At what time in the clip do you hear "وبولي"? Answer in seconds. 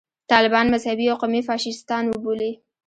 2.09-2.51